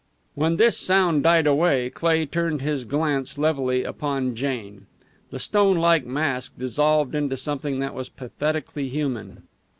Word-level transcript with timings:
When 0.33 0.57
this 0.57 0.79
sound 0.79 1.21
died 1.21 1.45
away 1.45 1.91
Cleigh 1.91 2.25
turned 2.25 2.63
his 2.63 2.85
glance 2.85 3.37
levelly 3.37 3.83
upon 3.83 4.33
Jane. 4.33 4.87
The 5.29 5.37
stone 5.37 5.75
like 5.77 6.07
mask 6.07 6.57
dissolved 6.57 7.13
into 7.13 7.37
something 7.37 7.77
that 7.81 7.93
was 7.93 8.09
pathetically 8.09 8.89
human. 8.89 9.43